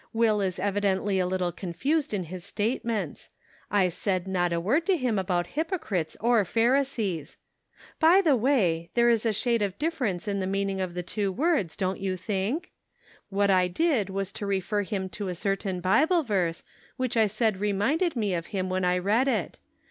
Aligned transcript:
Will 0.13 0.41
is 0.41 0.57
evidently 0.57 1.19
a 1.19 1.27
little 1.27 1.51
confused 1.51 2.11
in 2.11 2.23
his 2.23 2.43
statements. 2.43 3.29
I 3.69 3.83
"Yet 3.83 3.83
Lackest 3.85 4.05
Thou." 4.05 4.09
155 4.31 4.33
said 4.33 4.33
not 4.33 4.57
a 4.57 4.59
word 4.59 4.85
to 4.87 4.97
him 4.97 5.19
about 5.19 5.47
hypocrites 5.53 6.17
or 6.19 6.43
Pharisees. 6.43 7.37
By 7.99 8.19
the 8.21 8.35
way, 8.35 8.89
there 8.95 9.09
is 9.11 9.27
a 9.27 9.31
shade 9.31 9.61
of 9.61 9.77
difference 9.77 10.27
in 10.27 10.39
the 10.39 10.47
meaning 10.47 10.81
of 10.81 10.95
the 10.95 11.03
two 11.03 11.31
words, 11.31 11.77
don't 11.77 11.99
you 11.99 12.17
think? 12.17 12.71
What 13.29 13.51
I 13.51 13.67
did 13.67 14.09
was 14.09 14.31
to 14.31 14.47
refer 14.47 14.81
him 14.81 15.07
to 15.09 15.27
a 15.27 15.35
certain 15.35 15.79
Bible 15.81 16.23
verse 16.23 16.63
which 16.97 17.15
I 17.15 17.27
said 17.27 17.57
re 17.59 17.71
minded 17.71 18.15
me 18.15 18.33
of 18.33 18.47
him 18.47 18.71
when 18.71 18.83
I 18.83 18.97
read 18.97 19.27
it. 19.27 19.59